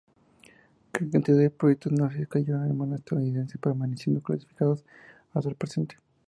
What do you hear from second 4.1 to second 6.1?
clasificados hasta el presente.